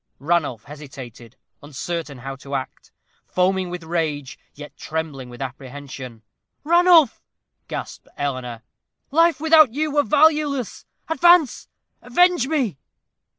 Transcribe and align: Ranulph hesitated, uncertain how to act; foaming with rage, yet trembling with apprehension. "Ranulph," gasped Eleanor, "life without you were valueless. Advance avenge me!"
Ranulph 0.17 0.63
hesitated, 0.63 1.35
uncertain 1.61 2.17
how 2.17 2.35
to 2.37 2.55
act; 2.55 2.91
foaming 3.27 3.69
with 3.69 3.83
rage, 3.83 4.39
yet 4.55 4.75
trembling 4.75 5.29
with 5.29 5.43
apprehension. 5.43 6.23
"Ranulph," 6.63 7.21
gasped 7.67 8.07
Eleanor, 8.17 8.63
"life 9.11 9.39
without 9.39 9.75
you 9.75 9.91
were 9.91 10.01
valueless. 10.01 10.87
Advance 11.07 11.67
avenge 12.01 12.47
me!" 12.47 12.79